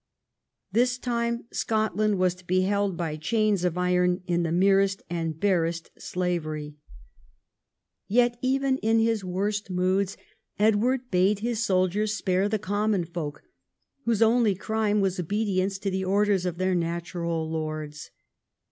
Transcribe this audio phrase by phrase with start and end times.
[0.71, 5.39] This time Scotland was to be held by chains of iron in the merest and
[5.39, 6.73] barest slavery.
[8.07, 9.35] Yet even in his 228 EDWARD I chap.
[9.35, 10.17] worst moods
[10.57, 13.43] Edward bade his soldiers spare the common folk,
[14.05, 18.09] whose only crime was obedience to the orders of their natural lords.